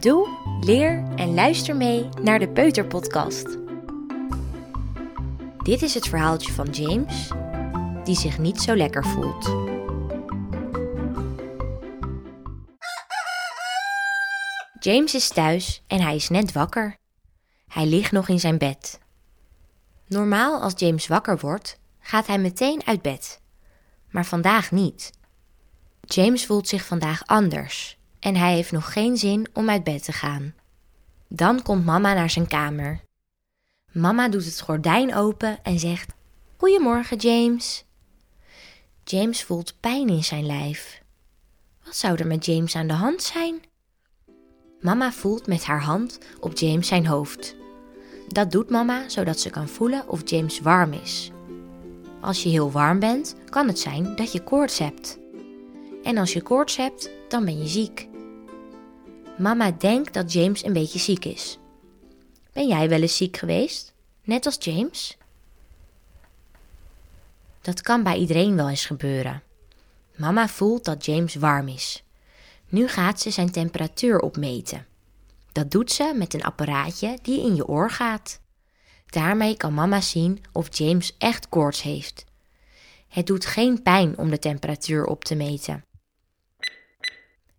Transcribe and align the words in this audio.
Doe, 0.00 0.28
leer 0.60 1.04
en 1.16 1.34
luister 1.34 1.76
mee 1.76 2.08
naar 2.22 2.38
de 2.38 2.48
Peuterpodcast. 2.48 3.58
Dit 5.62 5.82
is 5.82 5.94
het 5.94 6.08
verhaaltje 6.08 6.52
van 6.52 6.66
James, 6.70 7.30
die 8.04 8.16
zich 8.16 8.38
niet 8.38 8.60
zo 8.60 8.76
lekker 8.76 9.04
voelt. 9.04 9.44
James 14.78 15.14
is 15.14 15.28
thuis 15.28 15.82
en 15.86 16.00
hij 16.00 16.14
is 16.14 16.28
net 16.28 16.52
wakker. 16.52 16.96
Hij 17.66 17.86
ligt 17.86 18.12
nog 18.12 18.28
in 18.28 18.40
zijn 18.40 18.58
bed. 18.58 18.98
Normaal 20.06 20.60
als 20.60 20.72
James 20.76 21.06
wakker 21.06 21.38
wordt, 21.38 21.78
gaat 22.00 22.26
hij 22.26 22.38
meteen 22.38 22.86
uit 22.86 23.02
bed. 23.02 23.40
Maar 24.10 24.26
vandaag 24.26 24.70
niet. 24.70 25.10
James 26.00 26.46
voelt 26.46 26.68
zich 26.68 26.84
vandaag 26.84 27.26
anders 27.26 27.99
en 28.20 28.36
hij 28.36 28.54
heeft 28.54 28.72
nog 28.72 28.92
geen 28.92 29.16
zin 29.16 29.46
om 29.52 29.70
uit 29.70 29.84
bed 29.84 30.04
te 30.04 30.12
gaan. 30.12 30.54
Dan 31.28 31.62
komt 31.62 31.84
mama 31.84 32.14
naar 32.14 32.30
zijn 32.30 32.46
kamer. 32.46 33.00
Mama 33.92 34.28
doet 34.28 34.44
het 34.44 34.60
gordijn 34.60 35.14
open 35.14 35.58
en 35.62 35.78
zegt: 35.78 36.12
Goedemorgen, 36.56 37.16
James. 37.16 37.84
James 39.04 39.44
voelt 39.44 39.80
pijn 39.80 40.08
in 40.08 40.24
zijn 40.24 40.46
lijf. 40.46 41.02
Wat 41.84 41.96
zou 41.96 42.16
er 42.16 42.26
met 42.26 42.44
James 42.44 42.76
aan 42.76 42.86
de 42.86 42.92
hand 42.92 43.22
zijn? 43.22 43.60
Mama 44.80 45.12
voelt 45.12 45.46
met 45.46 45.64
haar 45.64 45.82
hand 45.82 46.18
op 46.40 46.58
James 46.58 46.88
zijn 46.88 47.06
hoofd. 47.06 47.56
Dat 48.28 48.50
doet 48.50 48.70
mama 48.70 49.08
zodat 49.08 49.40
ze 49.40 49.50
kan 49.50 49.68
voelen 49.68 50.08
of 50.08 50.30
James 50.30 50.60
warm 50.60 50.92
is. 50.92 51.30
Als 52.20 52.42
je 52.42 52.48
heel 52.48 52.70
warm 52.70 52.98
bent, 52.98 53.34
kan 53.48 53.66
het 53.66 53.78
zijn 53.78 54.16
dat 54.16 54.32
je 54.32 54.44
koorts 54.44 54.78
hebt. 54.78 55.18
En 56.02 56.18
als 56.18 56.32
je 56.32 56.42
koorts 56.42 56.76
hebt, 56.76 57.10
dan 57.28 57.44
ben 57.44 57.58
je 57.58 57.68
ziek. 57.68 58.09
Mama 59.40 59.70
denkt 59.70 60.14
dat 60.14 60.32
James 60.32 60.64
een 60.64 60.72
beetje 60.72 60.98
ziek 60.98 61.24
is. 61.24 61.58
Ben 62.52 62.68
jij 62.68 62.88
wel 62.88 63.00
eens 63.00 63.16
ziek 63.16 63.36
geweest? 63.36 63.94
Net 64.24 64.46
als 64.46 64.56
James? 64.58 65.16
Dat 67.60 67.80
kan 67.80 68.02
bij 68.02 68.16
iedereen 68.16 68.56
wel 68.56 68.68
eens 68.68 68.86
gebeuren. 68.86 69.42
Mama 70.16 70.48
voelt 70.48 70.84
dat 70.84 71.04
James 71.04 71.34
warm 71.34 71.68
is. 71.68 72.04
Nu 72.68 72.88
gaat 72.88 73.20
ze 73.20 73.30
zijn 73.30 73.50
temperatuur 73.50 74.20
opmeten. 74.20 74.86
Dat 75.52 75.70
doet 75.70 75.92
ze 75.92 76.12
met 76.16 76.34
een 76.34 76.44
apparaatje 76.44 77.18
die 77.22 77.40
in 77.40 77.54
je 77.54 77.66
oor 77.66 77.90
gaat. 77.90 78.40
Daarmee 79.06 79.56
kan 79.56 79.74
mama 79.74 80.00
zien 80.00 80.42
of 80.52 80.76
James 80.76 81.14
echt 81.18 81.48
koorts 81.48 81.82
heeft. 81.82 82.24
Het 83.08 83.26
doet 83.26 83.46
geen 83.46 83.82
pijn 83.82 84.18
om 84.18 84.30
de 84.30 84.38
temperatuur 84.38 85.04
op 85.04 85.24
te 85.24 85.34
meten. 85.34 85.84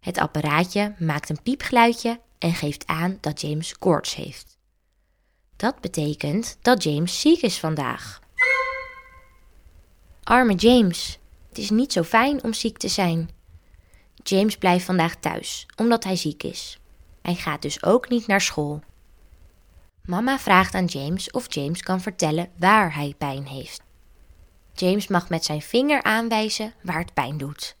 Het 0.00 0.18
apparaatje 0.18 0.94
maakt 0.98 1.28
een 1.28 1.42
piepgeluidje 1.42 2.20
en 2.38 2.54
geeft 2.54 2.86
aan 2.86 3.18
dat 3.20 3.40
James 3.40 3.78
koorts 3.78 4.14
heeft. 4.14 4.58
Dat 5.56 5.80
betekent 5.80 6.56
dat 6.62 6.82
James 6.82 7.20
ziek 7.20 7.42
is 7.42 7.58
vandaag. 7.58 8.20
Arme 10.22 10.54
James, 10.54 11.18
het 11.48 11.58
is 11.58 11.70
niet 11.70 11.92
zo 11.92 12.02
fijn 12.02 12.42
om 12.42 12.52
ziek 12.52 12.78
te 12.78 12.88
zijn. 12.88 13.30
James 14.14 14.56
blijft 14.56 14.84
vandaag 14.84 15.16
thuis 15.16 15.66
omdat 15.76 16.04
hij 16.04 16.16
ziek 16.16 16.42
is. 16.42 16.78
Hij 17.22 17.34
gaat 17.34 17.62
dus 17.62 17.82
ook 17.82 18.08
niet 18.08 18.26
naar 18.26 18.40
school. 18.40 18.82
Mama 20.04 20.38
vraagt 20.38 20.74
aan 20.74 20.84
James 20.84 21.30
of 21.30 21.54
James 21.54 21.82
kan 21.82 22.00
vertellen 22.00 22.50
waar 22.56 22.94
hij 22.94 23.14
pijn 23.18 23.46
heeft. 23.46 23.82
James 24.72 25.08
mag 25.08 25.28
met 25.28 25.44
zijn 25.44 25.62
vinger 25.62 26.02
aanwijzen 26.02 26.74
waar 26.82 26.98
het 26.98 27.14
pijn 27.14 27.38
doet. 27.38 27.76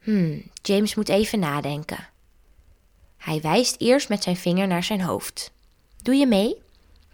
Hmm, 0.00 0.50
James 0.62 0.94
moet 0.94 1.08
even 1.08 1.38
nadenken. 1.38 2.08
Hij 3.16 3.40
wijst 3.40 3.80
eerst 3.80 4.08
met 4.08 4.22
zijn 4.22 4.36
vinger 4.36 4.66
naar 4.66 4.84
zijn 4.84 5.00
hoofd. 5.00 5.52
Doe 6.02 6.14
je 6.14 6.26
mee? 6.26 6.62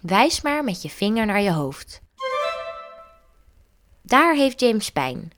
Wijs 0.01 0.41
maar 0.41 0.65
met 0.65 0.83
je 0.83 0.91
vinger 0.91 1.27
naar 1.27 1.41
je 1.41 1.53
hoofd. 1.53 2.00
Daar 4.03 4.34
heeft 4.34 4.60
James 4.60 4.91
pijn. 4.91 5.33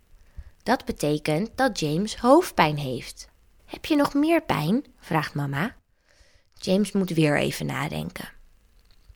Dat 0.62 0.84
betekent 0.84 1.50
dat 1.55 1.81
James 1.81 2.17
hoofdpijn 2.17 2.78
heeft. 2.78 3.28
Heb 3.65 3.84
je 3.84 3.97
nog 3.97 4.15
meer 4.15 4.43
pijn? 4.43 4.84
vraagt 4.99 5.34
mama. 5.34 5.77
James 6.55 6.93
moet 6.93 7.11
weer 7.11 7.39
even 7.39 7.67
nadenken. 7.67 8.28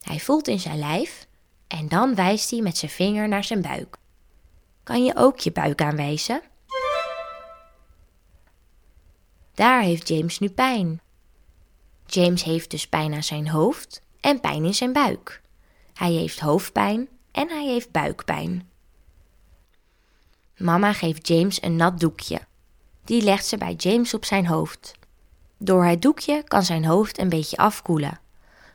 Hij 0.01 0.19
voelt 0.19 0.47
in 0.47 0.59
zijn 0.59 0.79
lijf 0.79 1.27
en 1.67 1.87
dan 1.87 2.15
wijst 2.15 2.49
hij 2.49 2.61
met 2.61 2.77
zijn 2.77 2.91
vinger 2.91 3.27
naar 3.27 3.43
zijn 3.43 3.61
buik. 3.61 3.97
Kan 4.83 5.05
je 5.05 5.15
ook 5.15 5.39
je 5.39 5.51
buik 5.51 5.81
aanwijzen? 5.81 6.41
Daar 9.53 9.81
heeft 9.81 10.07
James 10.07 10.39
nu 10.39 10.49
pijn. 10.49 11.01
James 12.05 12.43
heeft 12.43 12.71
dus 12.71 12.87
pijn 12.87 13.13
aan 13.13 13.23
zijn 13.23 13.49
hoofd 13.49 14.01
en 14.19 14.39
pijn 14.39 14.65
in 14.65 14.73
zijn 14.73 14.93
buik. 14.93 15.41
Hij 15.93 16.11
heeft 16.11 16.39
hoofdpijn 16.39 17.07
en 17.31 17.49
hij 17.49 17.65
heeft 17.65 17.91
buikpijn. 17.91 18.69
Mama 20.57 20.93
geeft 20.93 21.27
James 21.27 21.61
een 21.61 21.75
nat 21.75 21.99
doekje. 21.99 22.39
Die 23.03 23.21
legt 23.21 23.45
ze 23.45 23.57
bij 23.57 23.73
James 23.73 24.13
op 24.13 24.25
zijn 24.25 24.47
hoofd. 24.47 24.93
Door 25.57 25.85
het 25.85 26.01
doekje 26.01 26.43
kan 26.43 26.63
zijn 26.63 26.85
hoofd 26.85 27.19
een 27.19 27.29
beetje 27.29 27.57
afkoelen, 27.57 28.19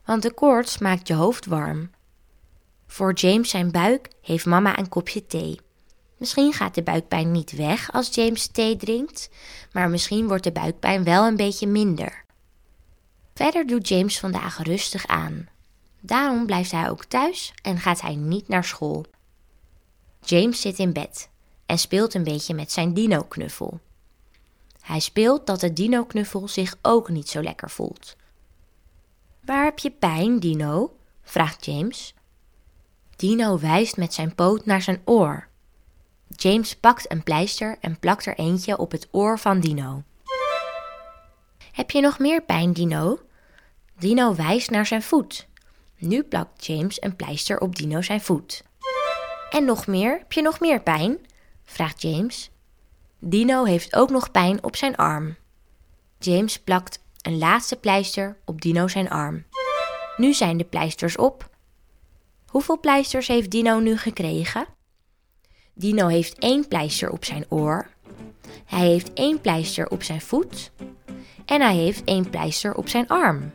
want 0.05 0.22
de 0.22 0.33
koorts 0.33 0.78
maakt 0.78 1.09
je 1.09 1.15
hoofd 1.15 1.47
warm. 1.47 1.91
Voor 2.87 3.12
James 3.12 3.50
zijn 3.50 3.71
buik 3.71 4.09
heeft 4.22 4.47
mama 4.47 4.78
een 4.78 4.88
kopje 4.88 5.27
thee. 5.27 5.61
Misschien 6.19 6.53
gaat 6.53 6.75
de 6.75 6.83
buikpijn 6.83 7.33
niet 7.33 7.53
weg 7.53 7.93
als 7.93 8.15
James 8.15 8.47
thee 8.47 8.77
drinkt, 8.77 9.31
maar 9.73 9.91
misschien 9.91 10.29
wordt 10.29 10.45
de 10.45 10.53
buikpijn 10.53 11.05
wel 11.05 11.27
een 11.27 11.37
beetje 11.37 11.67
minder. 11.67 12.25
Verder 13.34 13.67
doet 13.67 13.89
James 13.89 14.19
vandaag 14.19 14.62
rustig 14.62 15.06
aan. 15.06 15.49
Daarom 16.01 16.47
blijft 16.47 16.71
hij 16.71 16.91
ook 16.91 17.05
thuis 17.05 17.53
en 17.62 17.79
gaat 17.79 18.01
hij 18.01 18.15
niet 18.15 18.49
naar 18.49 18.65
school. 18.65 19.05
James 20.21 20.61
zit 20.61 20.79
in 20.79 20.93
bed 20.93 21.29
en 21.67 21.79
speelt 21.79 22.15
een 22.15 22.25
beetje 22.25 22.55
met 22.55 22.73
zijn 22.73 22.95
dino-knuffel. 22.95 23.81
Hij 24.81 25.00
speelt 25.00 25.47
dat 25.47 25.61
de 25.61 25.73
dino-knuffel 25.73 26.49
zich 26.49 26.77
ook 26.83 27.09
niet 27.09 27.29
zo 27.29 27.43
lekker 27.43 27.71
voelt. 27.71 28.17
Waar 29.45 29.65
heb 29.65 29.79
je 29.79 29.91
pijn, 29.91 30.41
Dino? 30.41 30.97
vraagt 31.23 31.65
James. 31.65 32.15
Dino 33.17 33.59
wijst 33.59 33.97
met 33.97 34.15
zijn 34.15 34.35
poot 34.35 34.67
naar 34.67 34.83
zijn 34.83 35.03
oor. 35.05 35.47
James 36.37 36.77
pakt 36.77 37.12
een 37.12 37.22
pleister 37.22 37.77
en 37.81 37.99
plakt 37.99 38.27
er 38.27 38.39
eentje 38.39 38.78
op 38.78 38.91
het 38.91 39.09
oor 39.11 39.39
van 39.39 39.61
Dino. 39.61 40.03
Heb 41.72 41.91
je 41.91 42.00
nog 42.00 42.19
meer 42.19 42.43
pijn, 42.43 42.72
Dino? 42.72 43.19
Dino 43.99 44.34
wijst 44.34 44.71
naar 44.71 44.87
zijn 44.87 45.03
voet. 45.03 45.47
Nu 45.99 46.22
plakt 46.22 46.67
James 46.67 47.03
een 47.03 47.17
pleister 47.17 47.61
op 47.61 47.77
Dino 47.77 48.03
zijn 48.03 48.21
voet. 48.21 48.62
En 49.50 49.65
nog 49.65 49.87
meer? 49.87 50.19
Heb 50.19 50.33
je 50.33 50.43
nog 50.43 50.61
meer 50.61 50.81
pijn? 50.81 51.19
vraagt 51.65 52.03
James. 52.03 52.50
Dino 53.19 53.65
heeft 53.65 53.97
ook 53.97 54.11
nog 54.11 54.31
pijn 54.31 54.65
op 54.65 54.77
zijn 54.77 54.97
arm. 54.97 55.37
James 56.19 56.59
plakt 56.59 57.03
een 57.22 57.38
laatste 57.38 57.77
pleister 57.77 58.37
op 58.44 58.61
Dino 58.61 58.88
zijn 58.88 59.11
arm. 59.11 59.44
Nu 60.17 60.34
zijn 60.34 60.56
de 60.56 60.65
pleisters 60.65 61.17
op. 61.17 61.50
Hoeveel 62.47 62.81
pleisters 62.81 63.28
heeft 63.28 63.50
Dino 63.50 63.78
nu 63.78 63.97
gekregen? 63.97 64.67
Dino 65.78 66.06
heeft 66.06 66.39
één 66.39 66.69
pleister 66.69 67.11
op 67.11 67.25
zijn 67.25 67.44
oor. 67.49 67.91
Hij 68.65 68.87
heeft 68.87 69.12
één 69.12 69.41
pleister 69.41 69.89
op 69.89 70.03
zijn 70.03 70.21
voet. 70.21 70.71
En 71.44 71.61
hij 71.61 71.77
heeft 71.77 72.05
één 72.05 72.31
pleister 72.31 72.75
op 72.75 72.89
zijn 72.89 73.09
arm. 73.09 73.53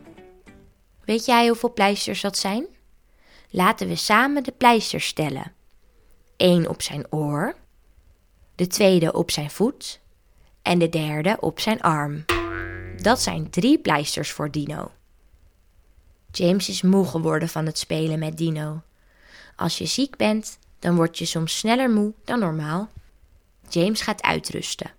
Weet 1.04 1.24
jij 1.24 1.46
hoeveel 1.46 1.72
pleisters 1.72 2.20
dat 2.20 2.38
zijn? 2.38 2.66
Laten 3.50 3.88
we 3.88 3.96
samen 3.96 4.42
de 4.42 4.52
pleisters 4.52 5.06
stellen. 5.06 5.52
Eén 6.36 6.68
op 6.68 6.82
zijn 6.82 7.06
oor, 7.10 7.54
de 8.54 8.66
tweede 8.66 9.12
op 9.12 9.30
zijn 9.30 9.50
voet 9.50 10.00
en 10.62 10.78
de 10.78 10.88
derde 10.88 11.36
op 11.40 11.60
zijn 11.60 11.80
arm. 11.80 12.24
Dat 12.96 13.22
zijn 13.22 13.50
drie 13.50 13.78
pleisters 13.78 14.30
voor 14.30 14.50
Dino. 14.50 14.90
James 16.30 16.68
is 16.68 16.82
moe 16.82 17.06
geworden 17.06 17.48
van 17.48 17.66
het 17.66 17.78
spelen 17.78 18.18
met 18.18 18.36
Dino. 18.36 18.82
Als 19.56 19.78
je 19.78 19.86
ziek 19.86 20.16
bent, 20.16 20.58
dan 20.84 20.96
word 20.96 21.18
je 21.18 21.24
soms 21.24 21.58
sneller 21.58 21.90
moe 21.90 22.12
dan 22.24 22.38
normaal. 22.38 22.88
James 23.68 24.00
gaat 24.00 24.22
uitrusten. 24.22 24.90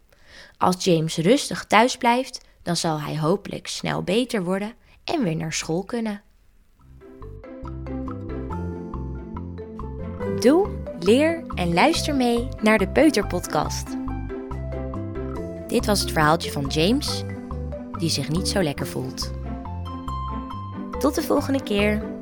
Als 0.58 0.84
James 0.84 1.18
rustig 1.18 1.66
thuis 1.66 1.98
blijft, 1.98 2.42
dan 2.64 2.76
zal 2.76 3.02
hij 3.02 3.18
hopelijk 3.20 3.68
snel 3.68 4.04
beter 4.04 4.44
worden 4.44 4.74
en 5.04 5.24
weer 5.24 5.36
naar 5.36 5.54
school 5.54 5.84
kunnen. 5.84 6.22
Doe, 10.40 10.70
leer 11.00 11.44
en 11.56 11.74
luister 11.74 12.16
mee 12.16 12.48
naar 12.62 12.78
de 12.78 12.88
Peuterpodcast. 12.88 13.88
Dit 15.68 15.86
was 15.86 16.00
het 16.00 16.12
verhaaltje 16.12 16.52
van 16.52 16.68
James, 16.68 17.24
die 18.00 18.10
zich 18.10 18.30
niet 18.30 18.48
zo 18.48 18.64
lekker 18.64 18.88
voelt. 18.88 19.32
Tot 21.00 21.16
de 21.16 21.22
volgende 21.22 21.64
keer. 21.64 22.15